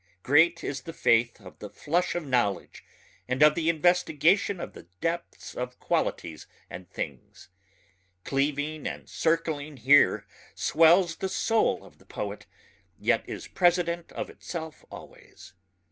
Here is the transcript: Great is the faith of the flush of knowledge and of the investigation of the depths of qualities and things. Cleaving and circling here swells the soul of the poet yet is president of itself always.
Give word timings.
Great 0.23 0.63
is 0.63 0.81
the 0.81 0.93
faith 0.93 1.39
of 1.39 1.59
the 1.59 1.69
flush 1.69 2.15
of 2.15 2.25
knowledge 2.25 2.83
and 3.27 3.43
of 3.43 3.53
the 3.53 3.69
investigation 3.69 4.59
of 4.59 4.73
the 4.73 4.87
depths 4.99 5.53
of 5.53 5.79
qualities 5.79 6.47
and 6.71 6.89
things. 6.89 7.49
Cleaving 8.23 8.87
and 8.87 9.07
circling 9.07 9.77
here 9.77 10.25
swells 10.55 11.17
the 11.17 11.29
soul 11.29 11.85
of 11.85 11.99
the 11.99 12.05
poet 12.07 12.47
yet 12.97 13.23
is 13.29 13.45
president 13.47 14.11
of 14.13 14.27
itself 14.27 14.83
always. 14.89 15.53